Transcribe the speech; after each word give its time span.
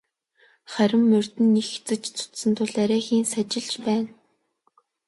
Харин 0.71 1.03
морьд 1.09 1.33
нь 1.45 1.59
их 1.61 1.69
эцэж 1.77 2.01
цуцсан 2.17 2.51
тул 2.57 2.73
арайхийн 2.83 3.25
сажилж 3.33 3.73
байна. 3.85 4.09